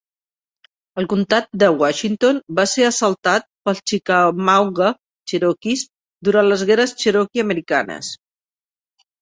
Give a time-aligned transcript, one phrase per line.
[1.01, 4.89] El comtat de Washington va ser assaltat pels chickamauga
[5.33, 5.85] cherokees
[6.31, 8.11] durant les guerres cherokee-americanes.